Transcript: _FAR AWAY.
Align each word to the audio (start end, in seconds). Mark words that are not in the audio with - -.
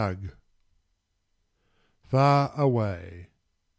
_FAR 2.09 2.51
AWAY. 2.57 3.27